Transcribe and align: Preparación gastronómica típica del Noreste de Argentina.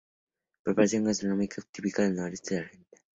Preparación 0.63 1.03
gastronómica 1.03 1.61
típica 1.71 2.01
del 2.01 2.15
Noreste 2.15 2.55
de 2.55 2.61
Argentina. 2.61 2.97